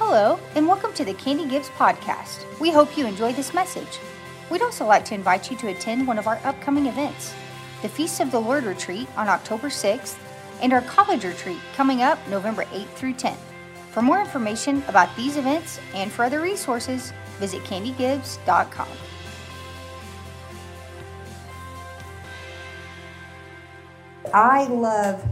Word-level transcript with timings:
Hello, 0.00 0.38
and 0.54 0.68
welcome 0.68 0.92
to 0.92 1.04
the 1.04 1.12
Candy 1.14 1.44
Gibbs 1.44 1.70
podcast. 1.70 2.44
We 2.60 2.70
hope 2.70 2.96
you 2.96 3.04
enjoy 3.04 3.32
this 3.32 3.52
message. 3.52 3.98
We'd 4.48 4.62
also 4.62 4.86
like 4.86 5.04
to 5.06 5.14
invite 5.16 5.50
you 5.50 5.56
to 5.56 5.70
attend 5.70 6.06
one 6.06 6.20
of 6.20 6.28
our 6.28 6.40
upcoming 6.44 6.86
events 6.86 7.34
the 7.82 7.88
Feast 7.88 8.20
of 8.20 8.30
the 8.30 8.40
Lord 8.40 8.62
retreat 8.62 9.08
on 9.16 9.26
October 9.26 9.66
6th, 9.66 10.16
and 10.62 10.72
our 10.72 10.82
college 10.82 11.24
retreat 11.24 11.58
coming 11.74 12.00
up 12.00 12.16
November 12.28 12.62
8th 12.66 12.90
through 12.90 13.14
10th. 13.14 13.40
For 13.90 14.00
more 14.00 14.20
information 14.20 14.84
about 14.86 15.14
these 15.16 15.36
events 15.36 15.80
and 15.92 16.12
for 16.12 16.24
other 16.24 16.40
resources, 16.40 17.12
visit 17.40 17.64
candygibbs.com. 17.64 18.88
I 24.32 24.64
love 24.68 25.24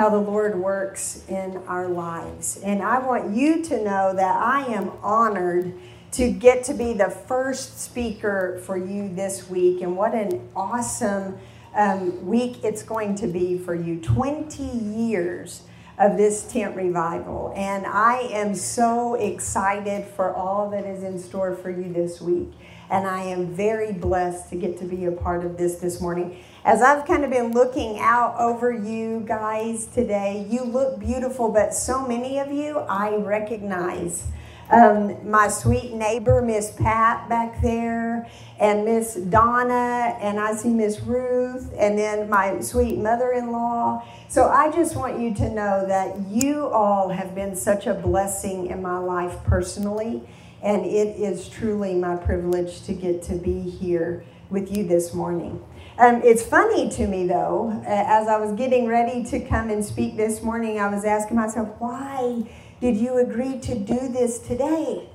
how 0.00 0.08
the 0.08 0.16
Lord 0.16 0.58
works 0.58 1.24
in 1.28 1.58
our 1.66 1.86
lives. 1.86 2.56
And 2.62 2.82
I 2.82 3.00
want 3.00 3.36
you 3.36 3.62
to 3.64 3.84
know 3.84 4.14
that 4.14 4.34
I 4.34 4.64
am 4.72 4.92
honored 5.02 5.74
to 6.12 6.30
get 6.30 6.64
to 6.64 6.72
be 6.72 6.94
the 6.94 7.10
first 7.10 7.78
speaker 7.82 8.62
for 8.64 8.78
you 8.78 9.14
this 9.14 9.50
week. 9.50 9.82
And 9.82 9.98
what 9.98 10.14
an 10.14 10.48
awesome 10.56 11.36
um, 11.74 12.26
week 12.26 12.64
it's 12.64 12.82
going 12.82 13.14
to 13.16 13.26
be 13.26 13.58
for 13.58 13.74
you 13.74 14.00
20 14.00 14.62
years 14.62 15.64
of 15.98 16.16
this 16.16 16.50
tent 16.50 16.76
revival. 16.76 17.52
And 17.54 17.84
I 17.84 18.20
am 18.32 18.54
so 18.54 19.16
excited 19.16 20.06
for 20.06 20.34
all 20.34 20.70
that 20.70 20.86
is 20.86 21.02
in 21.02 21.18
store 21.18 21.54
for 21.54 21.70
you 21.70 21.92
this 21.92 22.22
week. 22.22 22.50
And 22.88 23.06
I 23.06 23.24
am 23.24 23.54
very 23.54 23.92
blessed 23.92 24.48
to 24.48 24.56
get 24.56 24.78
to 24.78 24.86
be 24.86 25.04
a 25.04 25.12
part 25.12 25.44
of 25.44 25.58
this 25.58 25.74
this 25.74 26.00
morning. 26.00 26.42
As 26.62 26.82
I've 26.82 27.06
kind 27.06 27.24
of 27.24 27.30
been 27.30 27.52
looking 27.52 27.98
out 28.00 28.38
over 28.38 28.70
you 28.70 29.24
guys 29.26 29.86
today, 29.86 30.46
you 30.50 30.62
look 30.62 31.00
beautiful, 31.00 31.50
but 31.50 31.72
so 31.72 32.06
many 32.06 32.38
of 32.38 32.52
you 32.52 32.80
I 32.80 33.16
recognize. 33.16 34.26
Um, 34.70 35.16
my 35.28 35.48
sweet 35.48 35.94
neighbor, 35.94 36.42
Miss 36.42 36.70
Pat, 36.72 37.30
back 37.30 37.62
there, 37.62 38.28
and 38.60 38.84
Miss 38.84 39.14
Donna, 39.14 40.18
and 40.20 40.38
I 40.38 40.54
see 40.54 40.68
Miss 40.68 41.00
Ruth, 41.00 41.72
and 41.78 41.98
then 41.98 42.28
my 42.28 42.60
sweet 42.60 42.98
mother 42.98 43.32
in 43.32 43.52
law. 43.52 44.06
So 44.28 44.48
I 44.48 44.70
just 44.70 44.94
want 44.96 45.18
you 45.18 45.34
to 45.36 45.48
know 45.48 45.86
that 45.86 46.28
you 46.28 46.66
all 46.66 47.08
have 47.08 47.34
been 47.34 47.56
such 47.56 47.86
a 47.86 47.94
blessing 47.94 48.66
in 48.66 48.82
my 48.82 48.98
life 48.98 49.42
personally, 49.44 50.28
and 50.62 50.84
it 50.84 51.18
is 51.18 51.48
truly 51.48 51.94
my 51.94 52.16
privilege 52.16 52.82
to 52.82 52.92
get 52.92 53.22
to 53.22 53.36
be 53.36 53.62
here 53.62 54.24
with 54.50 54.76
you 54.76 54.86
this 54.86 55.14
morning. 55.14 55.64
Um, 56.00 56.22
it's 56.24 56.42
funny 56.42 56.88
to 56.92 57.06
me, 57.06 57.26
though, 57.26 57.82
as 57.86 58.26
I 58.26 58.38
was 58.38 58.52
getting 58.52 58.86
ready 58.86 59.22
to 59.24 59.38
come 59.38 59.68
and 59.68 59.84
speak 59.84 60.16
this 60.16 60.40
morning, 60.40 60.80
I 60.80 60.88
was 60.88 61.04
asking 61.04 61.36
myself, 61.36 61.68
why 61.78 62.50
did 62.80 62.96
you 62.96 63.18
agree 63.18 63.58
to 63.58 63.78
do 63.78 64.08
this 64.08 64.38
today? 64.38 65.10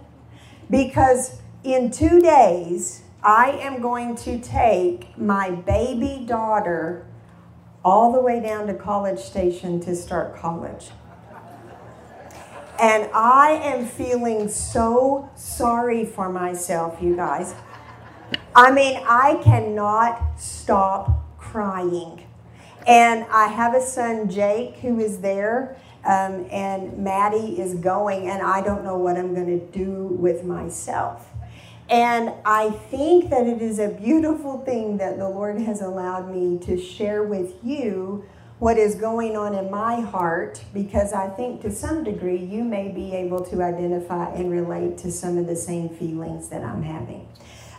Because 0.70 1.42
in 1.64 1.90
two 1.90 2.22
days, 2.22 3.02
I 3.24 3.54
am 3.54 3.82
going 3.82 4.16
to 4.18 4.38
take 4.40 5.18
my 5.18 5.50
baby 5.50 6.24
daughter 6.24 7.08
all 7.84 8.12
the 8.12 8.22
way 8.22 8.40
down 8.40 8.68
to 8.68 8.76
College 8.76 9.18
Station 9.18 9.80
to 9.80 9.96
start 9.96 10.36
college. 10.36 10.92
And 12.80 13.10
I 13.12 13.60
am 13.64 13.88
feeling 13.88 14.50
so 14.50 15.32
sorry 15.36 16.06
for 16.06 16.30
myself, 16.30 17.02
you 17.02 17.16
guys. 17.16 17.56
I 18.56 18.72
mean, 18.72 19.02
I 19.06 19.42
cannot 19.44 20.40
stop 20.40 21.38
crying. 21.38 22.26
And 22.88 23.26
I 23.30 23.48
have 23.48 23.76
a 23.76 23.82
son, 23.82 24.30
Jake, 24.30 24.78
who 24.78 25.00
is 25.00 25.20
there, 25.20 25.76
um, 26.06 26.46
and 26.50 27.00
Maddie 27.00 27.60
is 27.60 27.74
going, 27.76 28.30
and 28.30 28.42
I 28.42 28.62
don't 28.62 28.84
know 28.84 28.98
what 28.98 29.18
I'm 29.18 29.34
going 29.34 29.60
to 29.60 29.66
do 29.78 30.06
with 30.20 30.46
myself. 30.46 31.28
And 31.90 32.32
I 32.46 32.70
think 32.70 33.30
that 33.30 33.46
it 33.46 33.62
is 33.62 33.78
a 33.78 33.90
beautiful 33.90 34.60
thing 34.60 34.98
that 34.98 35.18
the 35.18 35.28
Lord 35.28 35.60
has 35.60 35.82
allowed 35.82 36.34
me 36.34 36.58
to 36.60 36.82
share 36.82 37.24
with 37.24 37.56
you 37.62 38.24
what 38.60 38.78
is 38.78 38.96
going 38.96 39.36
on 39.36 39.54
in 39.54 39.70
my 39.70 40.00
heart 40.00 40.64
because 40.74 41.12
I 41.12 41.28
think 41.28 41.62
to 41.62 41.72
some 41.72 42.06
degree 42.06 42.38
you 42.38 42.64
may 42.64 42.88
be 42.88 43.14
able 43.14 43.44
to 43.48 43.62
identify 43.62 44.30
and 44.34 44.50
relate 44.50 44.98
to 45.00 45.12
some 45.12 45.38
of 45.38 45.46
the 45.46 45.58
same 45.58 45.90
feelings 45.90 46.48
that 46.50 46.64
I'm 46.64 46.82
having. 46.82 47.28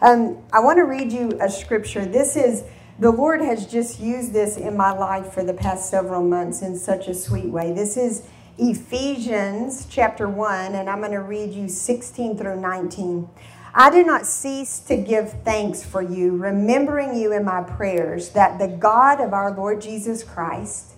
Um, 0.07 0.39
I 0.53 0.61
want 0.61 0.77
to 0.77 0.85
read 0.85 1.11
you 1.11 1.37
a 1.41 1.51
scripture. 1.51 2.07
This 2.07 2.37
is, 2.37 2.63
the 3.01 3.11
Lord 3.11 3.41
has 3.41 3.67
just 3.67 3.99
used 3.99 4.33
this 4.33 4.57
in 4.57 4.77
my 4.77 4.93
life 4.93 5.33
for 5.33 5.43
the 5.43 5.53
past 5.53 5.91
several 5.91 6.23
months 6.23 6.63
in 6.63 6.79
such 6.79 7.09
a 7.09 7.15
sweet 7.15 7.47
way. 7.47 7.73
This 7.73 7.97
is 7.97 8.23
Ephesians 8.57 9.85
chapter 9.91 10.29
1, 10.29 10.77
and 10.77 10.89
I'm 10.89 11.01
going 11.01 11.11
to 11.11 11.19
read 11.19 11.53
you 11.53 11.69
16 11.69 12.39
through 12.39 12.61
19. 12.61 13.29
I 13.75 13.91
do 13.91 14.05
not 14.05 14.27
cease 14.27 14.79
to 14.79 14.97
give 14.97 15.43
thanks 15.43 15.83
for 15.83 16.03
you, 16.03 16.37
remembering 16.37 17.17
you 17.17 17.33
in 17.33 17.45
my 17.45 17.65
prayers, 17.65 18.29
that 18.29 18.61
the 18.61 18.69
God 18.69 19.21
of 19.21 19.33
our 19.33 19.51
Lord 19.51 19.81
Jesus 19.81 20.23
Christ, 20.23 20.93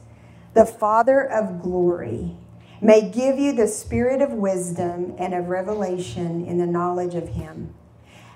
the 0.53 0.67
Father 0.67 1.23
of 1.23 1.63
glory, 1.63 2.37
may 2.83 3.11
give 3.11 3.39
you 3.39 3.55
the 3.55 3.69
spirit 3.69 4.21
of 4.21 4.33
wisdom 4.33 5.15
and 5.19 5.33
of 5.33 5.49
revelation 5.49 6.45
in 6.45 6.59
the 6.59 6.67
knowledge 6.67 7.15
of 7.15 7.31
him 7.31 7.73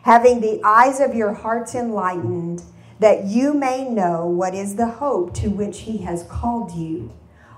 having 0.02 0.40
the 0.40 0.60
eyes 0.64 1.00
of 1.00 1.14
your 1.14 1.32
hearts 1.32 1.74
enlightened, 1.74 2.62
that 2.98 3.24
you 3.24 3.54
may 3.54 3.88
know 3.88 4.26
what 4.26 4.54
is 4.54 4.76
the 4.76 4.86
hope 4.86 5.34
to 5.34 5.48
which 5.48 5.80
he 5.80 5.98
has 5.98 6.24
called 6.24 6.72
you. 6.72 7.12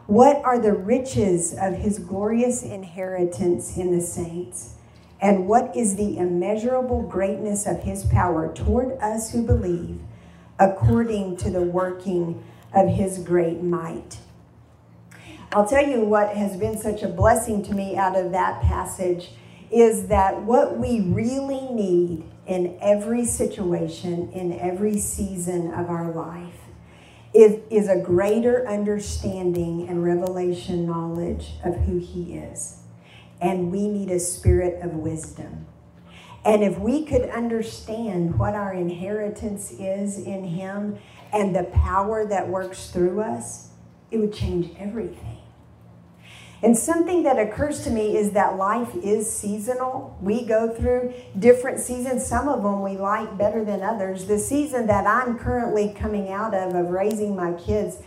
What 0.06 0.42
are 0.44 0.58
the 0.58 0.72
riches 0.72 1.54
of 1.58 1.74
his 1.74 1.98
glorious 1.98 2.62
inheritance 2.62 3.76
in 3.76 3.90
the 3.90 4.02
saints? 4.02 4.74
And 5.20 5.48
what 5.48 5.74
is 5.74 5.96
the 5.96 6.18
immeasurable 6.18 7.02
greatness 7.02 7.66
of 7.66 7.82
his 7.82 8.04
power 8.04 8.52
toward 8.52 8.92
us 8.98 9.32
who 9.32 9.42
believe, 9.42 10.00
according 10.58 11.38
to 11.38 11.50
the 11.50 11.62
working 11.62 12.44
of 12.74 12.88
his 12.88 13.18
great 13.18 13.62
might? 13.62 14.18
I'll 15.52 15.66
tell 15.66 15.86
you 15.86 16.00
what 16.00 16.36
has 16.36 16.56
been 16.56 16.76
such 16.76 17.02
a 17.02 17.08
blessing 17.08 17.62
to 17.64 17.74
me 17.74 17.96
out 17.96 18.16
of 18.16 18.32
that 18.32 18.60
passage 18.60 19.30
is 19.74 20.06
that 20.06 20.42
what 20.42 20.78
we 20.78 21.00
really 21.00 21.68
need 21.72 22.24
in 22.46 22.78
every 22.80 23.24
situation, 23.24 24.30
in 24.30 24.52
every 24.52 24.98
season 24.98 25.72
of 25.74 25.90
our 25.90 26.12
life, 26.12 26.60
is, 27.34 27.58
is 27.70 27.88
a 27.88 27.98
greater 27.98 28.66
understanding 28.68 29.88
and 29.88 30.04
revelation 30.04 30.86
knowledge 30.86 31.54
of 31.64 31.74
who 31.74 31.98
He 31.98 32.34
is. 32.36 32.82
And 33.40 33.72
we 33.72 33.88
need 33.88 34.10
a 34.10 34.20
spirit 34.20 34.80
of 34.80 34.94
wisdom. 34.94 35.66
And 36.44 36.62
if 36.62 36.78
we 36.78 37.04
could 37.04 37.28
understand 37.30 38.38
what 38.38 38.54
our 38.54 38.72
inheritance 38.72 39.72
is 39.72 40.18
in 40.18 40.44
Him 40.44 40.98
and 41.32 41.56
the 41.56 41.64
power 41.64 42.24
that 42.26 42.48
works 42.48 42.90
through 42.90 43.20
us, 43.20 43.70
it 44.12 44.18
would 44.18 44.32
change 44.32 44.70
everything. 44.78 45.33
And 46.64 46.78
something 46.78 47.24
that 47.24 47.38
occurs 47.38 47.84
to 47.84 47.90
me 47.90 48.16
is 48.16 48.30
that 48.30 48.56
life 48.56 48.94
is 48.96 49.30
seasonal. 49.30 50.16
We 50.22 50.46
go 50.46 50.74
through 50.74 51.12
different 51.38 51.78
seasons. 51.78 52.26
Some 52.26 52.48
of 52.48 52.62
them 52.62 52.80
we 52.80 52.96
like 52.96 53.36
better 53.36 53.62
than 53.66 53.82
others. 53.82 54.24
The 54.24 54.38
season 54.38 54.86
that 54.86 55.06
I'm 55.06 55.38
currently 55.38 55.94
coming 55.94 56.30
out 56.30 56.54
of, 56.54 56.74
of 56.74 56.88
raising 56.88 57.36
my 57.36 57.52
kids, 57.52 57.98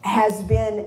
has 0.00 0.42
been 0.44 0.86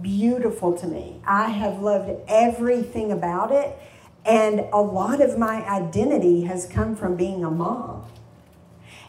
beautiful 0.00 0.74
to 0.78 0.86
me. 0.86 1.20
I 1.26 1.50
have 1.50 1.82
loved 1.82 2.10
everything 2.26 3.12
about 3.12 3.52
it. 3.52 3.76
And 4.24 4.60
a 4.72 4.80
lot 4.80 5.20
of 5.20 5.36
my 5.36 5.62
identity 5.68 6.44
has 6.44 6.64
come 6.64 6.96
from 6.96 7.16
being 7.16 7.44
a 7.44 7.50
mom. 7.50 8.06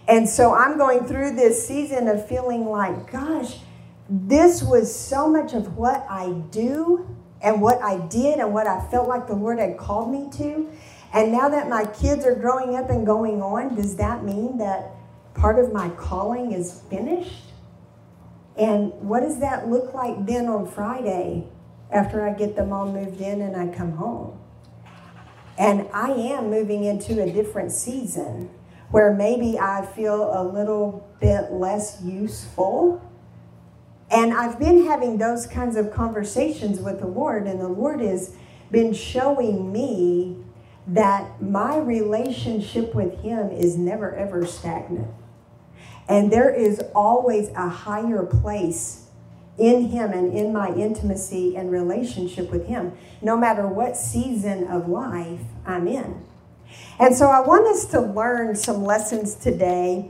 And 0.06 0.28
so 0.28 0.54
I'm 0.54 0.78
going 0.78 1.06
through 1.06 1.38
this 1.38 1.66
season 1.66 2.10
of 2.10 2.28
feeling 2.28 2.66
like, 2.66 3.10
gosh, 3.10 3.60
this 4.10 4.62
was 4.62 4.94
so 4.94 5.30
much 5.30 5.54
of 5.54 5.78
what 5.78 6.06
I 6.10 6.32
do 6.52 7.17
and 7.42 7.62
what 7.62 7.82
I 7.82 7.98
did 8.08 8.40
and 8.40 8.54
what 8.54 8.68
I 8.68 8.86
felt 8.90 9.08
like 9.08 9.28
the 9.28 9.36
Lord 9.36 9.60
had 9.60 9.78
called 9.78 10.12
me 10.12 10.30
to. 10.38 10.70
And 11.14 11.32
now 11.32 11.50
that 11.50 11.70
my 11.70 11.86
kids 11.86 12.26
are 12.26 12.36
growing 12.36 12.76
up 12.76 12.90
and 12.90 13.06
going 13.06 13.42
on, 13.42 13.76
does 13.76 13.96
that 13.98 14.24
mean 14.24 14.58
that 14.58 14.92
part 15.34 15.60
of 15.60 15.72
my 15.72 15.90
calling 15.90 16.52
is 16.52 16.82
finished? 16.90 17.52
And 18.58 18.92
what 18.94 19.22
does 19.22 19.40
that 19.40 19.68
look 19.68 19.94
like 19.94 20.26
then 20.26 20.48
on 20.48 20.68
Friday 20.68 21.48
after 21.92 22.28
I 22.28 22.34
get 22.34 22.56
them 22.56 22.74
all 22.74 22.92
moved 22.92 23.22
in 23.22 23.42
and 23.42 23.56
I 23.56 23.74
come 23.76 23.94
home? 23.94 24.40
And 25.58 25.88
I 25.94 26.12
am 26.12 26.50
moving 26.50 26.84
into 26.84 27.22
a 27.22 27.32
different 27.32 27.72
season 27.72 28.50
where 28.92 29.14
maybe 29.14 29.60
I 29.60 29.86
feel 29.86 30.32
a 30.40 30.44
little 30.44 31.08
bit 31.20 31.52
less 31.52 32.02
useful 32.04 33.02
and 34.10 34.34
I've 34.34 34.60
been 34.60 34.86
having 34.86 35.18
those 35.18 35.48
kinds 35.48 35.76
of 35.76 35.92
conversations 35.92 36.80
with 36.80 37.00
the 37.00 37.08
Lord, 37.08 37.46
and 37.46 37.60
the 37.60 37.68
Lord 37.68 38.00
has 38.02 38.36
been 38.72 38.94
showing 38.94 39.72
me 39.72 40.38
that 40.88 41.42
my 41.42 41.78
relationship 41.78 42.96
with 42.96 43.22
Him 43.22 43.52
is 43.52 43.78
never 43.78 44.16
ever 44.16 44.46
stagnant. 44.46 45.10
And 46.08 46.32
there 46.32 46.54
is 46.54 46.82
always 46.96 47.50
a 47.50 47.68
higher 47.68 48.24
place 48.24 49.08
in 49.58 49.90
Him 49.90 50.14
and 50.14 50.34
in 50.34 50.54
my 50.54 50.74
intimacy 50.74 51.58
and 51.58 51.70
relationship 51.70 52.50
with 52.50 52.68
Him, 52.68 52.94
no 53.22 53.36
matter 53.36 53.68
what 53.68 53.98
season 53.98 54.68
of 54.68 54.88
life 54.88 55.42
I'm 55.66 55.88
in. 55.88 56.24
And 57.00 57.16
so 57.16 57.28
I 57.28 57.42
want 57.42 57.68
us 57.68 57.86
to 57.88 58.02
learn 58.02 58.56
some 58.56 58.84
lessons 58.84 59.36
today, 59.36 60.10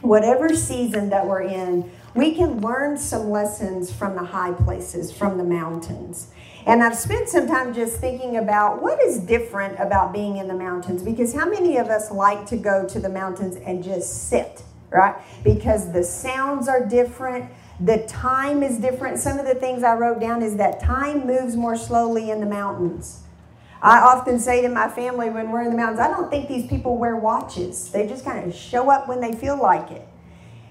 whatever 0.00 0.54
season 0.54 1.10
that 1.10 1.26
we're 1.26 1.42
in. 1.42 1.90
We 2.14 2.32
can 2.32 2.60
learn 2.60 2.96
some 2.96 3.28
lessons 3.28 3.92
from 3.92 4.14
the 4.14 4.22
high 4.22 4.52
places, 4.52 5.10
from 5.12 5.36
the 5.36 5.42
mountains. 5.42 6.28
And 6.64 6.80
I've 6.82 6.96
spent 6.96 7.28
some 7.28 7.48
time 7.48 7.74
just 7.74 7.98
thinking 8.00 8.36
about 8.36 8.80
what 8.80 9.02
is 9.02 9.18
different 9.18 9.80
about 9.80 10.12
being 10.12 10.36
in 10.36 10.46
the 10.46 10.54
mountains 10.54 11.02
because 11.02 11.34
how 11.34 11.44
many 11.44 11.76
of 11.76 11.88
us 11.88 12.12
like 12.12 12.46
to 12.46 12.56
go 12.56 12.86
to 12.86 13.00
the 13.00 13.08
mountains 13.08 13.56
and 13.56 13.82
just 13.82 14.28
sit, 14.28 14.62
right? 14.90 15.16
Because 15.42 15.92
the 15.92 16.04
sounds 16.04 16.68
are 16.68 16.86
different, 16.86 17.50
the 17.80 18.06
time 18.06 18.62
is 18.62 18.78
different. 18.78 19.18
Some 19.18 19.40
of 19.40 19.46
the 19.46 19.56
things 19.56 19.82
I 19.82 19.94
wrote 19.94 20.20
down 20.20 20.40
is 20.42 20.56
that 20.56 20.80
time 20.80 21.26
moves 21.26 21.56
more 21.56 21.76
slowly 21.76 22.30
in 22.30 22.38
the 22.38 22.46
mountains. 22.46 23.24
I 23.82 23.98
often 23.98 24.38
say 24.38 24.62
to 24.62 24.68
my 24.68 24.88
family 24.88 25.30
when 25.30 25.50
we're 25.50 25.62
in 25.62 25.70
the 25.70 25.76
mountains, 25.76 25.98
I 25.98 26.08
don't 26.08 26.30
think 26.30 26.48
these 26.48 26.68
people 26.68 26.96
wear 26.96 27.16
watches. 27.16 27.90
They 27.90 28.06
just 28.06 28.24
kind 28.24 28.46
of 28.46 28.54
show 28.54 28.88
up 28.88 29.08
when 29.08 29.20
they 29.20 29.32
feel 29.32 29.60
like 29.60 29.90
it. 29.90 30.06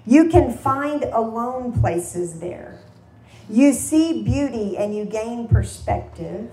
You 0.06 0.30
can 0.30 0.52
find 0.52 1.04
alone 1.06 1.80
places 1.80 2.40
there. 2.40 2.80
You 3.50 3.74
see 3.74 4.24
beauty 4.24 4.78
and 4.78 4.96
you 4.96 5.06
gain 5.06 5.48
perspective. 5.48 6.50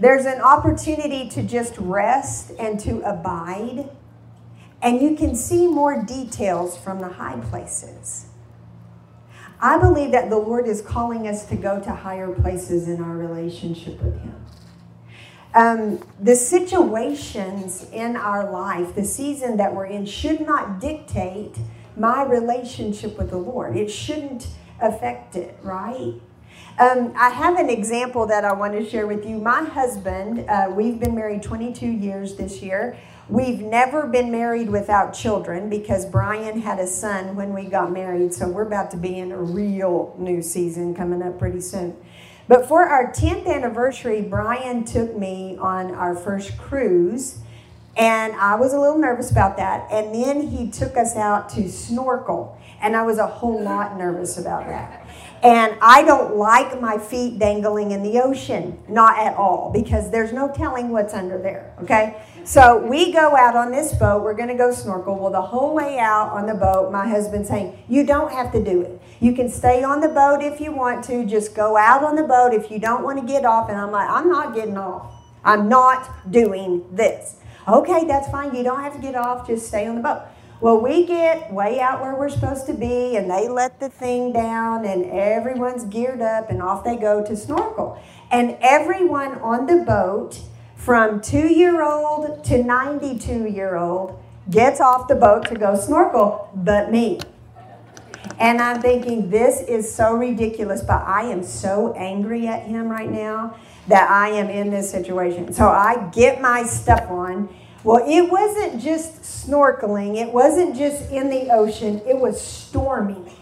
There's 0.00 0.24
an 0.24 0.40
opportunity 0.40 1.28
to 1.30 1.42
just 1.42 1.76
rest 1.78 2.52
and 2.58 2.80
to 2.80 3.00
abide. 3.00 3.90
And 4.80 5.00
you 5.00 5.16
can 5.16 5.34
see 5.34 5.66
more 5.66 6.02
details 6.02 6.76
from 6.76 7.00
the 7.00 7.08
high 7.08 7.38
places. 7.40 8.26
I 9.60 9.78
believe 9.78 10.10
that 10.10 10.28
the 10.28 10.38
Lord 10.38 10.66
is 10.66 10.82
calling 10.82 11.28
us 11.28 11.46
to 11.46 11.56
go 11.56 11.80
to 11.80 11.90
higher 11.92 12.34
places 12.34 12.88
in 12.88 13.00
our 13.00 13.16
relationship 13.16 14.02
with 14.02 14.20
Him. 14.20 14.34
Um, 15.54 16.00
the 16.18 16.34
situations 16.34 17.86
in 17.92 18.16
our 18.16 18.50
life, 18.50 18.94
the 18.94 19.04
season 19.04 19.58
that 19.58 19.74
we're 19.74 19.86
in, 19.86 20.04
should 20.04 20.40
not 20.40 20.80
dictate 20.80 21.58
my 21.96 22.22
relationship 22.24 23.18
with 23.18 23.30
the 23.30 23.38
Lord. 23.38 23.76
It 23.76 23.88
shouldn't 23.88 24.48
affect 24.80 25.36
it, 25.36 25.58
right? 25.62 26.14
Um, 26.78 27.12
I 27.16 27.28
have 27.28 27.58
an 27.58 27.68
example 27.68 28.26
that 28.26 28.44
I 28.44 28.52
want 28.54 28.72
to 28.72 28.88
share 28.88 29.06
with 29.06 29.26
you. 29.26 29.36
My 29.38 29.62
husband, 29.62 30.48
uh, 30.48 30.68
we've 30.70 30.98
been 30.98 31.14
married 31.14 31.42
22 31.42 31.86
years 31.86 32.36
this 32.36 32.62
year. 32.62 32.98
We've 33.28 33.60
never 33.60 34.06
been 34.06 34.32
married 34.32 34.68
without 34.70 35.12
children 35.12 35.68
because 35.68 36.06
Brian 36.06 36.60
had 36.60 36.78
a 36.78 36.86
son 36.86 37.36
when 37.36 37.52
we 37.52 37.66
got 37.66 37.92
married. 37.92 38.34
So 38.34 38.48
we're 38.48 38.66
about 38.66 38.90
to 38.92 38.96
be 38.96 39.18
in 39.18 39.32
a 39.32 39.40
real 39.40 40.14
new 40.18 40.42
season 40.42 40.94
coming 40.94 41.22
up 41.22 41.38
pretty 41.38 41.60
soon. 41.60 41.96
But 42.48 42.66
for 42.66 42.82
our 42.82 43.12
10th 43.12 43.46
anniversary, 43.46 44.22
Brian 44.22 44.84
took 44.84 45.16
me 45.16 45.56
on 45.58 45.94
our 45.94 46.16
first 46.16 46.58
cruise. 46.58 47.38
And 47.96 48.34
I 48.34 48.54
was 48.54 48.72
a 48.72 48.80
little 48.80 48.98
nervous 48.98 49.30
about 49.30 49.56
that. 49.58 49.90
And 49.90 50.14
then 50.14 50.48
he 50.48 50.70
took 50.70 50.96
us 50.96 51.16
out 51.16 51.48
to 51.50 51.68
snorkel. 51.70 52.58
And 52.80 52.96
I 52.96 53.02
was 53.02 53.18
a 53.18 53.26
whole 53.26 53.62
lot 53.62 53.96
nervous 53.96 54.38
about 54.38 54.66
that. 54.66 55.06
And 55.42 55.76
I 55.82 56.04
don't 56.04 56.36
like 56.36 56.80
my 56.80 56.98
feet 56.98 57.40
dangling 57.40 57.90
in 57.90 58.04
the 58.04 58.20
ocean, 58.20 58.78
not 58.88 59.18
at 59.18 59.34
all, 59.34 59.72
because 59.74 60.08
there's 60.08 60.32
no 60.32 60.52
telling 60.54 60.90
what's 60.90 61.14
under 61.14 61.36
there, 61.36 61.74
okay? 61.82 62.22
So 62.44 62.78
we 62.78 63.12
go 63.12 63.34
out 63.36 63.56
on 63.56 63.72
this 63.72 63.92
boat, 63.92 64.22
we're 64.22 64.34
gonna 64.34 64.56
go 64.56 64.70
snorkel. 64.70 65.18
Well, 65.18 65.32
the 65.32 65.42
whole 65.42 65.74
way 65.74 65.98
out 65.98 66.30
on 66.30 66.46
the 66.46 66.54
boat, 66.54 66.92
my 66.92 67.08
husband's 67.08 67.48
saying, 67.48 67.76
You 67.88 68.06
don't 68.06 68.30
have 68.30 68.52
to 68.52 68.62
do 68.62 68.82
it. 68.82 69.02
You 69.18 69.32
can 69.32 69.48
stay 69.48 69.82
on 69.82 70.00
the 70.00 70.08
boat 70.08 70.42
if 70.42 70.60
you 70.60 70.70
want 70.70 71.04
to, 71.06 71.24
just 71.24 71.56
go 71.56 71.76
out 71.76 72.04
on 72.04 72.14
the 72.14 72.22
boat 72.22 72.54
if 72.54 72.70
you 72.70 72.78
don't 72.78 73.02
want 73.02 73.18
to 73.20 73.26
get 73.26 73.44
off. 73.44 73.68
And 73.68 73.78
I'm 73.78 73.90
like, 73.90 74.08
I'm 74.08 74.28
not 74.28 74.54
getting 74.54 74.76
off. 74.76 75.12
I'm 75.44 75.68
not 75.68 76.30
doing 76.30 76.84
this. 76.92 77.36
Okay, 77.66 78.04
that's 78.06 78.28
fine. 78.28 78.54
You 78.54 78.64
don't 78.64 78.80
have 78.80 78.94
to 78.94 79.00
get 79.00 79.14
off, 79.14 79.46
just 79.46 79.68
stay 79.68 79.86
on 79.86 79.96
the 79.96 80.02
boat. 80.02 80.22
Well, 80.60 80.80
we 80.80 81.06
get 81.06 81.52
way 81.52 81.80
out 81.80 82.00
where 82.00 82.14
we're 82.14 82.28
supposed 82.28 82.66
to 82.66 82.74
be, 82.74 83.16
and 83.16 83.30
they 83.30 83.48
let 83.48 83.80
the 83.80 83.88
thing 83.88 84.32
down, 84.32 84.84
and 84.84 85.04
everyone's 85.06 85.84
geared 85.84 86.20
up, 86.20 86.50
and 86.50 86.62
off 86.62 86.84
they 86.84 86.96
go 86.96 87.24
to 87.24 87.36
snorkel. 87.36 88.00
And 88.30 88.56
everyone 88.60 89.38
on 89.40 89.66
the 89.66 89.84
boat, 89.84 90.40
from 90.76 91.20
two 91.20 91.52
year 91.52 91.82
old 91.82 92.44
to 92.44 92.62
92 92.62 93.46
year 93.46 93.76
old, 93.76 94.20
gets 94.50 94.80
off 94.80 95.06
the 95.08 95.14
boat 95.14 95.46
to 95.46 95.54
go 95.54 95.76
snorkel, 95.76 96.50
but 96.54 96.90
me. 96.90 97.20
And 98.38 98.60
I'm 98.60 98.80
thinking, 98.80 99.30
this 99.30 99.60
is 99.62 99.92
so 99.92 100.14
ridiculous, 100.14 100.82
but 100.82 101.02
I 101.02 101.24
am 101.24 101.44
so 101.44 101.92
angry 101.94 102.48
at 102.48 102.64
him 102.64 102.88
right 102.88 103.10
now 103.10 103.56
that 103.88 104.10
I 104.10 104.28
am 104.30 104.48
in 104.48 104.70
this 104.70 104.90
situation. 104.90 105.52
So 105.52 105.68
I 105.68 106.10
get 106.12 106.40
my 106.40 106.64
stuff 106.64 107.10
on 107.10 107.48
well, 107.84 108.04
it 108.06 108.30
wasn't 108.30 108.80
just 108.80 109.22
snorkeling, 109.22 110.16
it 110.16 110.32
wasn't 110.32 110.76
just 110.76 111.10
in 111.10 111.30
the 111.30 111.50
ocean, 111.50 112.00
it 112.06 112.16
was 112.16 112.40
stormy. 112.40 113.32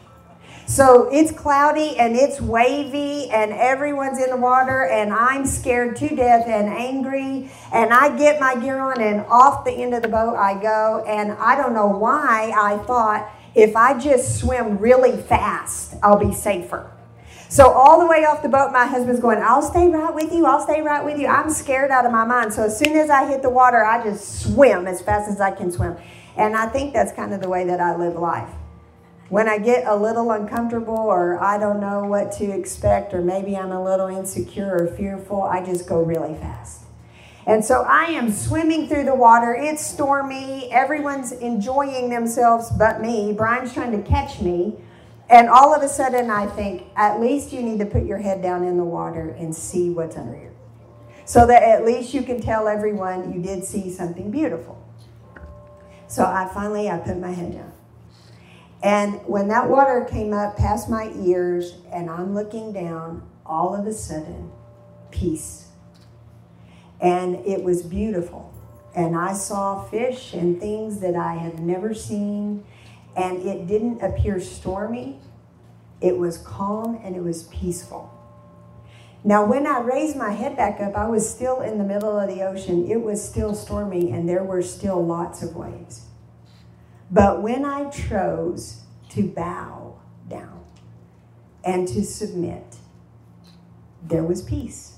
So 0.66 1.10
it's 1.12 1.31
cloudy 1.31 1.98
and 1.98 2.16
it's 2.16 2.40
wavy, 2.40 3.28
and 3.28 3.52
everyone's 3.52 4.22
in 4.22 4.31
the 4.31 4.38
water, 4.38 4.87
and 4.87 5.12
I'm 5.12 5.44
scared 5.44 5.96
to 5.96 6.08
death 6.08 6.46
and 6.46 6.69
angry. 6.69 7.50
And 7.72 7.93
I 7.93 8.16
get 8.16 8.40
my 8.40 8.54
gear 8.54 8.78
on, 8.78 9.02
and 9.02 9.26
off 9.26 9.64
the 9.64 9.72
end 9.72 9.94
of 9.94 10.02
the 10.02 10.08
boat 10.08 10.36
I 10.36 10.62
go. 10.62 11.04
And 11.06 11.32
I 11.32 11.56
don't 11.56 11.75
know 11.75 11.88
why 11.88 12.52
I 12.56 12.78
thought 12.84 13.31
if 13.54 13.75
I 13.75 13.98
just 13.98 14.38
swim 14.38 14.78
really 14.78 15.20
fast, 15.20 15.96
I'll 16.04 16.20
be 16.20 16.32
safer. 16.32 16.90
So 17.50 17.69
all 17.73 17.99
the 17.99 18.06
way 18.06 18.25
off 18.25 18.43
the 18.43 18.49
boat, 18.49 18.70
my 18.73 18.87
husband's 18.87 19.20
going, 19.20 19.43
I'll 19.43 19.61
stay 19.61 19.88
right 19.88 20.14
with 20.14 20.32
you. 20.32 20.47
I'll 20.47 20.62
stay 20.62 20.82
right 20.82 21.05
with 21.05 21.19
you. 21.19 21.26
I'm 21.26 21.50
scared 21.50 21.91
out 21.91 22.06
of 22.06 22.12
my 22.12 22.25
mind. 22.25 22.55
So 22.55 22.62
as 22.62 22.79
soon 22.79 22.97
as 22.97 23.11
I 23.11 23.26
hit 23.26 23.43
the 23.43 23.50
water, 23.50 23.85
I 23.85 24.05
just 24.05 24.44
swim 24.44 24.87
as 24.87 25.02
fast 25.02 25.29
as 25.29 25.41
I 25.41 25.50
can 25.50 25.73
swim. 25.73 25.97
And 26.37 26.55
I 26.55 26.69
think 26.69 26.93
that's 26.93 27.11
kind 27.12 27.35
of 27.35 27.41
the 27.41 27.49
way 27.49 27.67
that 27.67 27.81
I 27.81 27.97
live 27.97 28.14
life. 28.14 28.49
When 29.31 29.49
I 29.49 29.58
get 29.58 29.85
a 29.85 29.97
little 29.97 30.31
uncomfortable 30.31 30.94
or 30.94 31.43
I 31.43 31.58
don't 31.58 31.81
know 31.81 32.05
what 32.05 32.31
to 32.35 32.44
expect 32.44 33.12
or 33.14 33.20
maybe 33.20 33.56
I'm 33.56 33.73
a 33.73 33.82
little 33.82 34.06
insecure 34.06 34.73
or 34.73 34.87
fearful, 34.87 35.43
I 35.43 35.64
just 35.64 35.88
go 35.88 36.03
really 36.03 36.35
fast. 36.35 36.82
And 37.49 37.64
so 37.64 37.82
I 37.82 38.05
am 38.05 38.31
swimming 38.31 38.87
through 38.88 39.06
the 39.06 39.14
water. 39.17 39.56
It's 39.56 39.85
stormy. 39.85 40.70
Everyone's 40.70 41.32
enjoying 41.32 42.11
themselves 42.11 42.70
but 42.70 43.00
me. 43.00 43.32
Brian's 43.32 43.75
trying 43.75 43.91
to 44.00 44.08
catch 44.08 44.41
me. 44.41 44.76
And 45.31 45.49
all 45.49 45.73
of 45.73 45.82
a 45.82 45.88
sudden, 45.88 46.29
I 46.29 46.47
think, 46.47 46.87
at 46.97 47.21
least 47.21 47.53
you 47.53 47.62
need 47.62 47.79
to 47.79 47.87
put 47.87 48.05
your 48.05 48.19
head 48.19 48.43
down 48.43 48.65
in 48.65 48.77
the 48.77 48.85
water 48.85 49.31
and 49.38 49.55
see 49.55 49.91
what's 49.91 50.17
under 50.17 50.37
you. 50.37 50.50
So 51.25 51.47
that 51.47 51.62
at 51.62 51.84
least 51.84 52.13
you 52.13 52.22
can 52.22 52.41
tell 52.41 52.67
everyone 52.67 53.32
you 53.32 53.41
did 53.41 53.65
see 53.65 53.91
something 53.91 54.32
beautiful. 54.32 54.77
So 56.08 56.25
I 56.25 56.51
finally, 56.53 56.91
I 56.91 56.99
put 56.99 57.17
my 57.19 57.31
head 57.31 57.53
down. 57.53 57.72
And 58.82 59.20
when 59.27 59.46
that 59.49 59.69
water 59.70 60.05
came 60.10 60.32
up 60.32 60.56
past 60.56 60.91
my 60.91 61.13
ears 61.20 61.77
and 61.93 62.10
I'm 62.10 62.34
looking 62.34 62.72
down, 62.72 63.29
all 63.46 63.77
of 63.77 63.87
a 63.87 63.93
sudden, 63.93 64.51
peace. 65.13 65.69
And 67.01 67.37
it 67.46 67.63
was 67.63 67.82
beautiful. 67.82 68.53
And 68.96 69.17
I 69.17 69.34
saw 69.34 69.84
fish 69.84 70.32
and 70.32 70.58
things 70.58 70.99
that 71.01 71.15
I 71.15 71.34
had 71.34 71.60
never 71.60 71.94
seen 71.94 72.65
and 73.17 73.46
it 73.46 73.67
didn't 73.67 74.00
appear 74.02 74.40
stormy. 74.40 75.20
It 76.00 76.17
was 76.19 76.38
calm 76.38 77.00
and 77.05 77.14
it 77.14 77.22
was 77.22 77.44
peaceful. 77.44 78.12
Now, 79.22 79.44
when 79.44 79.67
I 79.67 79.81
raised 79.81 80.17
my 80.17 80.31
head 80.31 80.56
back 80.56 80.81
up, 80.81 80.96
I 80.96 81.06
was 81.06 81.29
still 81.29 81.60
in 81.60 81.76
the 81.76 81.84
middle 81.84 82.19
of 82.19 82.29
the 82.29 82.43
ocean. 82.43 82.90
It 82.90 83.02
was 83.02 83.22
still 83.26 83.55
stormy 83.55 84.10
and 84.10 84.29
there 84.29 84.43
were 84.43 84.62
still 84.62 85.05
lots 85.05 85.43
of 85.43 85.55
waves. 85.55 86.06
But 87.10 87.43
when 87.43 87.64
I 87.64 87.90
chose 87.90 88.82
to 89.10 89.29
bow 89.29 89.98
down 90.29 90.64
and 91.64 91.86
to 91.88 92.02
submit, 92.02 92.76
there 94.02 94.22
was 94.22 94.43
peace. 94.43 94.96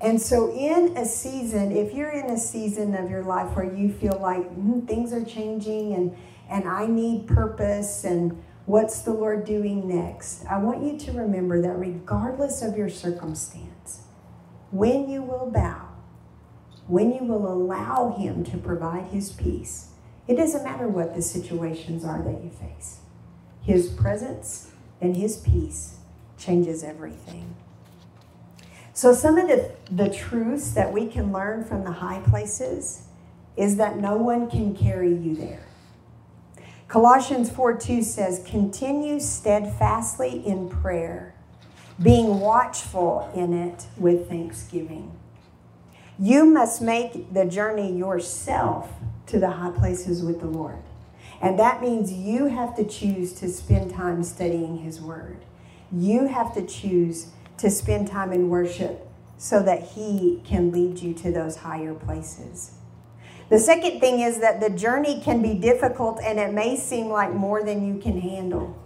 And 0.00 0.20
so, 0.20 0.52
in 0.52 0.96
a 0.96 1.06
season, 1.06 1.72
if 1.72 1.94
you're 1.94 2.10
in 2.10 2.30
a 2.30 2.38
season 2.38 2.94
of 2.94 3.10
your 3.10 3.22
life 3.22 3.56
where 3.56 3.72
you 3.72 3.90
feel 3.90 4.18
like 4.20 4.42
mm, 4.54 4.86
things 4.86 5.12
are 5.12 5.24
changing 5.24 5.94
and 5.94 6.14
and 6.48 6.68
I 6.68 6.86
need 6.86 7.26
purpose 7.26 8.04
and 8.04 8.42
what's 8.66 9.02
the 9.02 9.12
Lord 9.12 9.44
doing 9.44 9.88
next, 9.88 10.44
I 10.46 10.58
want 10.58 10.82
you 10.82 10.98
to 10.98 11.12
remember 11.12 11.62
that 11.62 11.78
regardless 11.78 12.62
of 12.62 12.76
your 12.76 12.88
circumstance, 12.88 14.02
when 14.70 15.08
you 15.08 15.22
will 15.22 15.50
bow, 15.50 15.88
when 16.86 17.12
you 17.12 17.24
will 17.24 17.50
allow 17.50 18.16
Him 18.16 18.44
to 18.44 18.58
provide 18.58 19.06
His 19.06 19.30
peace, 19.32 19.90
it 20.28 20.36
doesn't 20.36 20.64
matter 20.64 20.88
what 20.88 21.14
the 21.14 21.22
situations 21.22 22.04
are 22.04 22.22
that 22.22 22.42
you 22.42 22.50
face. 22.50 22.98
His 23.62 23.88
presence 23.88 24.70
and 25.00 25.16
His 25.16 25.36
peace 25.36 25.96
changes 26.38 26.82
everything. 26.82 27.54
So, 28.92 29.12
some 29.12 29.36
of 29.36 29.46
the, 29.48 29.72
the 29.90 30.08
truths 30.08 30.70
that 30.70 30.92
we 30.92 31.06
can 31.06 31.32
learn 31.32 31.64
from 31.64 31.84
the 31.84 31.92
high 31.92 32.20
places 32.20 33.02
is 33.56 33.76
that 33.76 33.98
no 33.98 34.16
one 34.16 34.48
can 34.50 34.74
carry 34.74 35.14
you 35.14 35.36
there. 35.36 35.66
Colossians 36.88 37.50
4 37.50 37.78
2 37.78 38.02
says, 38.02 38.44
Continue 38.46 39.18
steadfastly 39.18 40.46
in 40.46 40.68
prayer, 40.68 41.34
being 42.00 42.38
watchful 42.38 43.30
in 43.34 43.52
it 43.52 43.86
with 43.96 44.28
thanksgiving. 44.28 45.12
You 46.18 46.46
must 46.46 46.80
make 46.80 47.34
the 47.34 47.44
journey 47.44 47.92
yourself 47.92 48.92
to 49.26 49.40
the 49.40 49.50
high 49.50 49.72
places 49.72 50.22
with 50.22 50.40
the 50.40 50.46
Lord. 50.46 50.82
And 51.42 51.58
that 51.58 51.82
means 51.82 52.12
you 52.12 52.46
have 52.46 52.76
to 52.76 52.84
choose 52.84 53.32
to 53.40 53.48
spend 53.48 53.90
time 53.90 54.22
studying 54.22 54.78
His 54.78 55.00
Word. 55.00 55.38
You 55.90 56.28
have 56.28 56.54
to 56.54 56.64
choose 56.64 57.28
to 57.58 57.68
spend 57.68 58.08
time 58.08 58.32
in 58.32 58.48
worship 58.48 59.08
so 59.38 59.60
that 59.64 59.82
He 59.82 60.40
can 60.44 60.70
lead 60.70 61.00
you 61.00 61.12
to 61.14 61.32
those 61.32 61.56
higher 61.56 61.94
places. 61.94 62.75
The 63.48 63.60
second 63.60 64.00
thing 64.00 64.20
is 64.20 64.40
that 64.40 64.60
the 64.60 64.70
journey 64.70 65.20
can 65.20 65.40
be 65.40 65.54
difficult 65.54 66.20
and 66.20 66.38
it 66.40 66.52
may 66.52 66.76
seem 66.76 67.06
like 67.06 67.32
more 67.32 67.62
than 67.62 67.86
you 67.86 68.00
can 68.00 68.20
handle. 68.20 68.76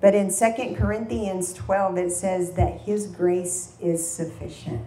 But 0.00 0.14
in 0.14 0.32
2 0.32 0.76
Corinthians 0.76 1.52
12, 1.54 1.98
it 1.98 2.12
says 2.12 2.52
that 2.52 2.82
His 2.82 3.06
grace 3.06 3.76
is 3.80 4.08
sufficient. 4.08 4.84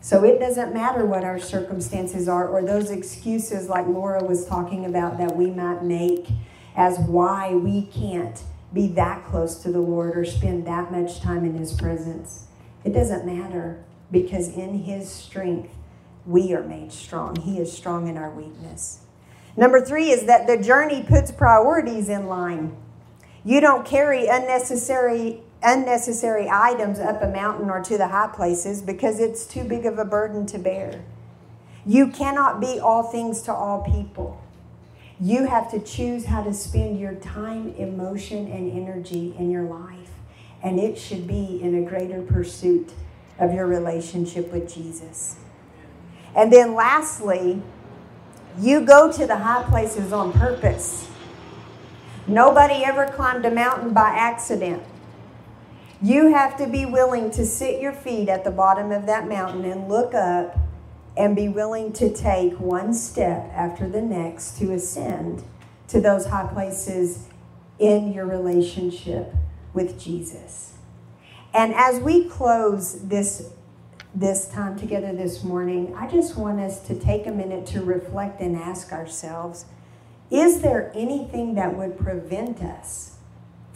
So 0.00 0.24
it 0.24 0.38
doesn't 0.40 0.72
matter 0.72 1.04
what 1.04 1.24
our 1.24 1.38
circumstances 1.38 2.28
are 2.28 2.48
or 2.48 2.62
those 2.62 2.90
excuses, 2.90 3.68
like 3.68 3.86
Laura 3.86 4.24
was 4.24 4.46
talking 4.46 4.84
about, 4.84 5.18
that 5.18 5.36
we 5.36 5.50
might 5.50 5.84
make 5.84 6.28
as 6.74 6.98
why 6.98 7.54
we 7.54 7.82
can't 7.82 8.42
be 8.72 8.88
that 8.88 9.24
close 9.26 9.56
to 9.62 9.70
the 9.70 9.80
Lord 9.80 10.16
or 10.16 10.24
spend 10.24 10.66
that 10.66 10.90
much 10.90 11.20
time 11.20 11.44
in 11.44 11.54
His 11.54 11.72
presence. 11.72 12.46
It 12.84 12.92
doesn't 12.92 13.26
matter 13.26 13.84
because 14.10 14.48
in 14.48 14.84
His 14.84 15.10
strength, 15.10 15.74
we 16.28 16.52
are 16.52 16.62
made 16.62 16.92
strong. 16.92 17.36
He 17.36 17.58
is 17.58 17.72
strong 17.72 18.06
in 18.06 18.18
our 18.18 18.30
weakness. 18.30 19.00
Number 19.56 19.80
three 19.80 20.10
is 20.10 20.26
that 20.26 20.46
the 20.46 20.58
journey 20.58 21.02
puts 21.02 21.32
priorities 21.32 22.10
in 22.10 22.26
line. 22.26 22.76
You 23.44 23.60
don't 23.60 23.86
carry 23.86 24.26
unnecessary 24.26 25.40
unnecessary 25.60 26.48
items 26.48 27.00
up 27.00 27.20
a 27.20 27.28
mountain 27.28 27.68
or 27.68 27.82
to 27.82 27.98
the 27.98 28.06
high 28.06 28.28
places 28.32 28.80
because 28.80 29.18
it's 29.18 29.44
too 29.44 29.64
big 29.64 29.86
of 29.86 29.98
a 29.98 30.04
burden 30.04 30.46
to 30.46 30.58
bear. 30.58 31.02
You 31.84 32.08
cannot 32.08 32.60
be 32.60 32.78
all 32.78 33.02
things 33.02 33.42
to 33.42 33.52
all 33.52 33.82
people. 33.82 34.40
You 35.18 35.46
have 35.46 35.68
to 35.72 35.80
choose 35.80 36.26
how 36.26 36.44
to 36.44 36.54
spend 36.54 37.00
your 37.00 37.14
time, 37.14 37.74
emotion, 37.74 38.46
and 38.52 38.70
energy 38.70 39.34
in 39.36 39.50
your 39.50 39.64
life. 39.64 40.10
And 40.62 40.78
it 40.78 40.96
should 40.96 41.26
be 41.26 41.60
in 41.60 41.74
a 41.74 41.88
greater 41.88 42.22
pursuit 42.22 42.92
of 43.40 43.52
your 43.52 43.66
relationship 43.66 44.52
with 44.52 44.72
Jesus. 44.72 45.38
And 46.38 46.52
then 46.52 46.76
lastly, 46.76 47.60
you 48.60 48.82
go 48.82 49.10
to 49.10 49.26
the 49.26 49.38
high 49.38 49.64
places 49.64 50.12
on 50.12 50.32
purpose. 50.32 51.10
Nobody 52.28 52.84
ever 52.84 53.06
climbed 53.06 53.44
a 53.44 53.50
mountain 53.50 53.92
by 53.92 54.10
accident. 54.10 54.84
You 56.00 56.32
have 56.32 56.56
to 56.58 56.68
be 56.68 56.86
willing 56.86 57.32
to 57.32 57.44
sit 57.44 57.80
your 57.82 57.92
feet 57.92 58.28
at 58.28 58.44
the 58.44 58.52
bottom 58.52 58.92
of 58.92 59.04
that 59.06 59.26
mountain 59.26 59.64
and 59.64 59.88
look 59.88 60.14
up 60.14 60.56
and 61.16 61.34
be 61.34 61.48
willing 61.48 61.92
to 61.94 62.14
take 62.14 62.60
one 62.60 62.94
step 62.94 63.50
after 63.52 63.88
the 63.88 64.00
next 64.00 64.58
to 64.58 64.72
ascend 64.72 65.42
to 65.88 66.00
those 66.00 66.26
high 66.26 66.46
places 66.46 67.26
in 67.80 68.12
your 68.12 68.26
relationship 68.26 69.34
with 69.74 69.98
Jesus. 69.98 70.74
And 71.52 71.74
as 71.74 71.98
we 71.98 72.28
close 72.28 73.08
this 73.08 73.50
this 74.14 74.48
time 74.48 74.78
together 74.78 75.12
this 75.12 75.44
morning, 75.44 75.94
I 75.94 76.08
just 76.08 76.36
want 76.36 76.60
us 76.60 76.80
to 76.88 76.98
take 76.98 77.26
a 77.26 77.32
minute 77.32 77.66
to 77.66 77.82
reflect 77.82 78.40
and 78.40 78.56
ask 78.56 78.92
ourselves, 78.92 79.66
is 80.30 80.60
there 80.60 80.92
anything 80.94 81.54
that 81.54 81.76
would 81.76 81.98
prevent 81.98 82.62
us 82.62 83.18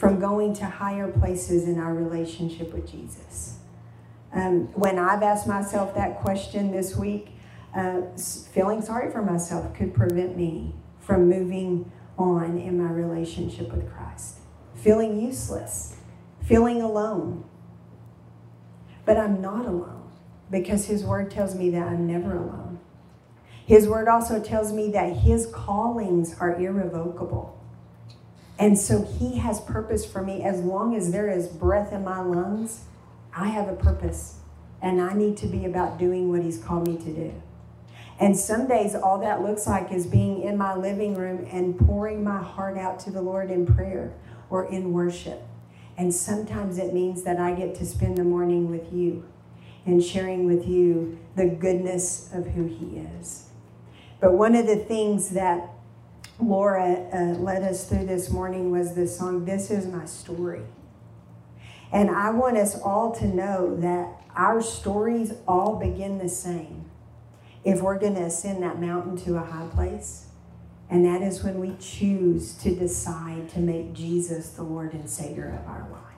from 0.02 0.18
going 0.18 0.52
to 0.52 0.64
higher 0.64 1.06
places 1.06 1.68
in 1.68 1.78
our 1.78 1.94
relationship 1.94 2.72
with 2.72 2.90
Jesus. 2.90 3.58
Um, 4.32 4.62
when 4.72 4.98
I've 4.98 5.22
asked 5.22 5.46
myself 5.46 5.94
that 5.94 6.18
question 6.18 6.72
this 6.72 6.96
week, 6.96 7.36
uh, 7.72 8.00
feeling 8.52 8.82
sorry 8.82 9.12
for 9.12 9.22
myself 9.22 9.72
could 9.76 9.94
prevent 9.94 10.36
me 10.36 10.74
from 10.98 11.28
moving 11.28 11.92
on 12.18 12.58
in 12.58 12.82
my 12.82 12.90
relationship 12.90 13.72
with 13.72 13.88
Christ. 13.94 14.38
Feeling 14.74 15.20
useless, 15.20 15.94
feeling 16.44 16.82
alone. 16.82 17.44
But 19.04 19.18
I'm 19.18 19.40
not 19.40 19.66
alone 19.66 20.01
because 20.52 20.86
His 20.86 21.02
Word 21.02 21.30
tells 21.30 21.56
me 21.56 21.70
that 21.70 21.82
I'm 21.82 22.06
never 22.06 22.36
alone. 22.36 22.78
His 23.66 23.88
Word 23.88 24.06
also 24.06 24.40
tells 24.40 24.70
me 24.70 24.90
that 24.92 25.16
His 25.16 25.46
callings 25.46 26.36
are 26.38 26.54
irrevocable. 26.60 27.58
And 28.58 28.78
so 28.78 29.02
He 29.02 29.38
has 29.38 29.60
purpose 29.62 30.04
for 30.04 30.22
me. 30.22 30.42
As 30.42 30.60
long 30.60 30.94
as 30.94 31.10
there 31.10 31.30
is 31.30 31.48
breath 31.48 31.92
in 31.92 32.04
my 32.04 32.20
lungs, 32.20 32.84
I 33.34 33.48
have 33.48 33.66
a 33.66 33.74
purpose. 33.74 34.36
And 34.82 35.00
I 35.00 35.14
need 35.14 35.36
to 35.38 35.46
be 35.46 35.64
about 35.64 35.98
doing 35.98 36.28
what 36.28 36.42
He's 36.42 36.58
called 36.58 36.86
me 36.86 36.98
to 36.98 37.12
do. 37.12 37.42
And 38.20 38.36
some 38.36 38.68
days, 38.68 38.94
all 38.94 39.18
that 39.20 39.42
looks 39.42 39.66
like 39.66 39.90
is 39.90 40.06
being 40.06 40.42
in 40.42 40.58
my 40.58 40.76
living 40.76 41.14
room 41.14 41.46
and 41.50 41.78
pouring 41.78 42.22
my 42.22 42.42
heart 42.42 42.76
out 42.76 43.00
to 43.00 43.10
the 43.10 43.22
Lord 43.22 43.50
in 43.50 43.64
prayer 43.64 44.12
or 44.50 44.66
in 44.66 44.92
worship. 44.92 45.42
And 45.96 46.14
sometimes 46.14 46.78
it 46.78 46.92
means 46.92 47.22
that 47.22 47.40
I 47.40 47.54
get 47.54 47.74
to 47.76 47.86
spend 47.86 48.18
the 48.18 48.24
morning 48.24 48.70
with 48.70 48.92
you 48.92 49.24
and 49.86 50.02
sharing 50.02 50.44
with 50.44 50.66
you 50.66 51.18
the 51.36 51.46
goodness 51.46 52.30
of 52.32 52.46
who 52.46 52.66
He 52.66 52.98
is. 52.98 53.48
But 54.20 54.34
one 54.34 54.54
of 54.54 54.66
the 54.66 54.76
things 54.76 55.30
that 55.30 55.68
Laura 56.40 57.08
uh, 57.12 57.38
led 57.38 57.62
us 57.62 57.88
through 57.88 58.06
this 58.06 58.30
morning 58.30 58.70
was 58.70 58.94
the 58.94 59.06
song, 59.06 59.44
This 59.44 59.70
Is 59.70 59.86
My 59.86 60.04
Story. 60.04 60.62
And 61.92 62.10
I 62.10 62.30
want 62.30 62.56
us 62.56 62.80
all 62.80 63.12
to 63.16 63.26
know 63.26 63.76
that 63.76 64.08
our 64.34 64.62
stories 64.62 65.34
all 65.46 65.76
begin 65.76 66.18
the 66.18 66.28
same 66.28 66.90
if 67.64 67.80
we're 67.80 67.98
going 67.98 68.14
to 68.14 68.22
ascend 68.22 68.62
that 68.62 68.80
mountain 68.80 69.16
to 69.24 69.36
a 69.36 69.42
high 69.42 69.68
place. 69.68 70.26
And 70.88 71.04
that 71.04 71.22
is 71.22 71.42
when 71.42 71.58
we 71.58 71.74
choose 71.78 72.54
to 72.58 72.74
decide 72.74 73.48
to 73.50 73.60
make 73.60 73.92
Jesus 73.92 74.50
the 74.50 74.62
Lord 74.62 74.92
and 74.94 75.08
Savior 75.08 75.58
of 75.60 75.68
our 75.68 75.88
lives. 75.90 76.11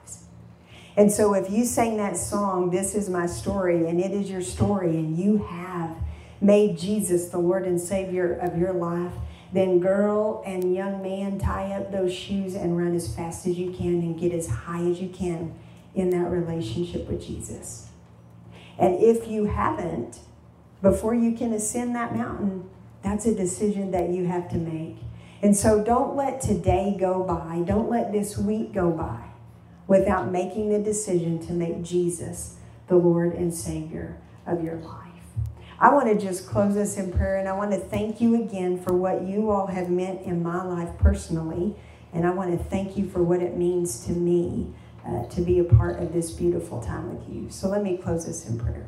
And 0.97 1.11
so 1.11 1.33
if 1.33 1.49
you 1.51 1.65
sang 1.65 1.97
that 1.97 2.15
song, 2.15 2.69
This 2.69 2.95
is 2.95 3.09
My 3.09 3.25
Story, 3.25 3.87
and 3.87 3.99
it 3.99 4.11
is 4.11 4.29
your 4.29 4.41
story, 4.41 4.91
and 4.91 5.17
you 5.17 5.37
have 5.39 5.97
made 6.39 6.77
Jesus 6.77 7.29
the 7.29 7.37
Lord 7.37 7.65
and 7.65 7.79
Savior 7.79 8.33
of 8.33 8.57
your 8.57 8.71
life, 8.71 9.11
then, 9.51 9.79
girl 9.79 10.41
and 10.45 10.73
young 10.73 11.01
man, 11.01 11.37
tie 11.37 11.71
up 11.71 11.91
those 11.91 12.13
shoes 12.13 12.55
and 12.55 12.77
run 12.77 12.95
as 12.95 13.13
fast 13.13 13.45
as 13.45 13.57
you 13.57 13.71
can 13.71 13.99
and 14.01 14.19
get 14.19 14.33
as 14.33 14.47
high 14.47 14.83
as 14.83 15.01
you 15.01 15.09
can 15.09 15.53
in 15.93 16.09
that 16.09 16.29
relationship 16.29 17.07
with 17.07 17.25
Jesus. 17.25 17.87
And 18.77 18.95
if 19.01 19.27
you 19.27 19.45
haven't, 19.45 20.19
before 20.81 21.15
you 21.15 21.33
can 21.33 21.53
ascend 21.53 21.95
that 21.95 22.15
mountain, 22.15 22.69
that's 23.01 23.25
a 23.25 23.35
decision 23.35 23.91
that 23.91 24.09
you 24.09 24.25
have 24.25 24.49
to 24.49 24.57
make. 24.57 24.97
And 25.41 25.55
so 25.55 25.83
don't 25.83 26.15
let 26.15 26.41
today 26.41 26.95
go 26.99 27.23
by, 27.23 27.63
don't 27.65 27.89
let 27.89 28.11
this 28.11 28.37
week 28.37 28.73
go 28.73 28.91
by 28.91 29.34
without 29.87 30.31
making 30.31 30.69
the 30.69 30.79
decision 30.79 31.39
to 31.47 31.53
make 31.53 31.83
Jesus 31.83 32.55
the 32.87 32.95
Lord 32.95 33.33
and 33.33 33.53
Savior 33.53 34.17
of 34.45 34.63
your 34.63 34.77
life. 34.77 35.01
I 35.79 35.93
want 35.93 36.07
to 36.07 36.17
just 36.17 36.47
close 36.47 36.77
us 36.77 36.97
in 36.97 37.11
prayer 37.11 37.37
and 37.37 37.49
I 37.49 37.53
want 37.53 37.71
to 37.71 37.77
thank 37.77 38.21
you 38.21 38.41
again 38.41 38.81
for 38.81 38.93
what 38.93 39.23
you 39.23 39.51
all 39.51 39.67
have 39.67 39.89
meant 39.89 40.21
in 40.21 40.41
my 40.41 40.63
life 40.63 40.97
personally. 40.97 41.75
And 42.13 42.25
I 42.25 42.31
want 42.31 42.57
to 42.57 42.63
thank 42.63 42.97
you 42.97 43.09
for 43.09 43.21
what 43.21 43.41
it 43.41 43.57
means 43.57 44.05
to 44.05 44.13
me 44.13 44.73
uh, 45.05 45.25
to 45.25 45.41
be 45.41 45.59
a 45.59 45.63
part 45.65 46.01
of 46.01 46.13
this 46.13 46.31
beautiful 46.31 46.81
time 46.81 47.13
with 47.13 47.29
you. 47.29 47.49
So 47.49 47.67
let 47.67 47.83
me 47.83 47.97
close 47.97 48.25
this 48.25 48.47
in 48.47 48.57
prayer. 48.57 48.87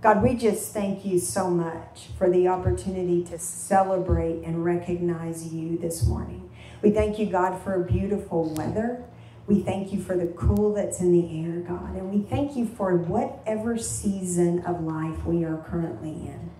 God, 0.00 0.22
we 0.22 0.34
just 0.34 0.72
thank 0.72 1.04
you 1.04 1.18
so 1.18 1.50
much 1.50 2.08
for 2.16 2.30
the 2.30 2.48
opportunity 2.48 3.22
to 3.24 3.38
celebrate 3.38 4.44
and 4.44 4.64
recognize 4.64 5.52
you 5.52 5.76
this 5.78 6.06
morning. 6.06 6.50
We 6.80 6.90
thank 6.90 7.18
you, 7.18 7.26
God, 7.26 7.60
for 7.62 7.78
beautiful 7.80 8.54
weather. 8.54 9.04
We 9.46 9.60
thank 9.62 9.92
you 9.92 10.00
for 10.02 10.16
the 10.16 10.26
cool 10.28 10.74
that's 10.74 11.00
in 11.00 11.12
the 11.12 11.44
air, 11.44 11.60
God. 11.60 11.94
And 11.94 12.10
we 12.10 12.28
thank 12.28 12.56
you 12.56 12.66
for 12.66 12.96
whatever 12.96 13.78
season 13.78 14.64
of 14.64 14.82
life 14.82 15.24
we 15.24 15.44
are 15.44 15.64
currently 15.68 16.10
in. 16.10 16.50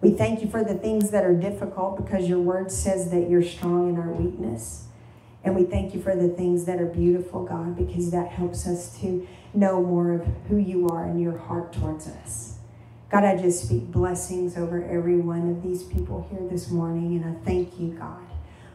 We 0.00 0.10
thank 0.10 0.42
you 0.42 0.50
for 0.50 0.64
the 0.64 0.74
things 0.74 1.10
that 1.10 1.24
are 1.24 1.34
difficult 1.34 1.96
because 1.96 2.28
your 2.28 2.40
word 2.40 2.70
says 2.70 3.10
that 3.10 3.30
you're 3.30 3.44
strong 3.44 3.90
in 3.90 3.96
our 3.96 4.10
weakness. 4.10 4.86
And 5.44 5.54
we 5.54 5.64
thank 5.64 5.94
you 5.94 6.02
for 6.02 6.16
the 6.16 6.28
things 6.28 6.64
that 6.64 6.80
are 6.80 6.86
beautiful, 6.86 7.44
God, 7.44 7.76
because 7.76 8.10
that 8.10 8.28
helps 8.28 8.66
us 8.66 8.98
to 9.00 9.26
know 9.54 9.80
more 9.82 10.12
of 10.12 10.26
who 10.48 10.56
you 10.56 10.88
are 10.88 11.04
and 11.04 11.20
your 11.20 11.38
heart 11.38 11.72
towards 11.72 12.08
us. 12.08 12.58
God, 13.08 13.24
I 13.24 13.36
just 13.36 13.66
speak 13.66 13.92
blessings 13.92 14.56
over 14.56 14.84
every 14.84 15.16
one 15.16 15.48
of 15.48 15.62
these 15.62 15.84
people 15.84 16.26
here 16.30 16.46
this 16.50 16.70
morning. 16.70 17.14
And 17.16 17.36
I 17.36 17.40
thank 17.44 17.78
you, 17.78 17.92
God, 17.92 18.26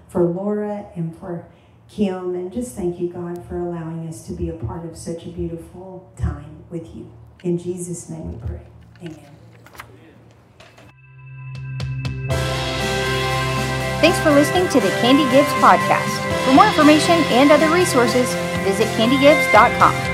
for 0.08 0.24
Laura 0.24 0.88
and 0.96 1.16
for 1.18 1.46
Kim, 1.92 2.36
and 2.36 2.54
just 2.54 2.74
thank 2.74 3.02
you, 3.02 3.10
God, 3.10 3.44
for 3.46 3.60
allowing 3.60 4.08
us 4.08 4.26
to 4.28 4.34
be 4.34 4.48
a 4.48 4.54
part 4.54 4.86
of 4.86 4.96
such 4.96 5.26
a 5.26 5.30
beautiful 5.30 6.10
time 6.16 6.64
with 6.70 6.96
you. 6.96 7.12
In 7.44 7.58
Jesus' 7.58 8.10
name 8.10 8.32
we 8.32 8.48
pray. 8.48 8.62
Amen. 9.04 9.28
Thanks 14.00 14.20
for 14.22 14.32
listening 14.32 14.70
to 14.70 14.80
the 14.80 14.90
Candy 15.02 15.30
Gibbs 15.32 15.52
podcast. 15.60 16.46
For 16.46 16.54
more 16.54 16.66
information 16.66 17.24
and 17.34 17.52
other 17.52 17.70
resources, 17.70 18.34
visit 18.64 18.88
candygibbs.com. 18.96 20.11